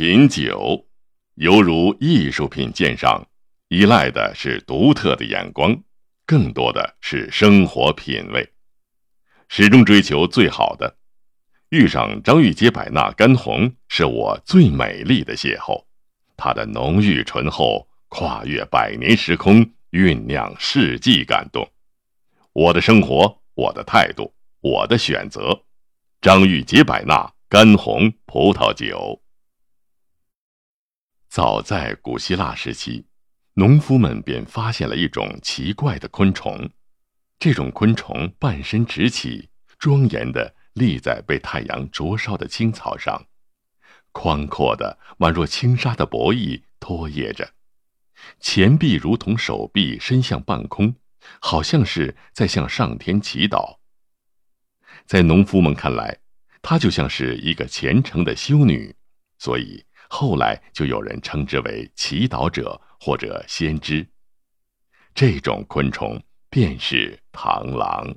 [0.00, 0.86] 品酒，
[1.34, 3.26] 犹如艺术品鉴赏，
[3.68, 5.78] 依赖的是独特的眼光，
[6.24, 8.48] 更多的是生活品味，
[9.46, 10.96] 始终追求最好的。
[11.68, 15.84] 遇上张玉洁百纳干红，是我最美丽的邂逅。
[16.34, 21.70] 它的浓郁醇厚，跨越百年时空，酝酿世纪感动。
[22.54, 24.32] 我的生活，我的态度，
[24.62, 25.64] 我的选择。
[26.22, 29.20] 张玉洁百纳干红葡萄酒。
[31.30, 33.06] 早在古希腊时期，
[33.54, 36.68] 农夫们便发现了一种奇怪的昆虫。
[37.38, 43.26] 这种昆虫半身直起，庄严地立在被太阳灼烧的青草上，
[44.10, 47.52] 宽阔的宛若轻纱的薄翼拖曳着，
[48.40, 50.96] 前臂如同手臂伸向半空，
[51.38, 53.78] 好像是在向上天祈祷。
[55.06, 56.18] 在农夫们看来，
[56.60, 58.96] 它就像是一个虔诚的修女，
[59.38, 59.84] 所以。
[60.12, 64.04] 后来就有人称之为祈祷者或者先知。
[65.14, 68.12] 这种昆虫便是螳螂。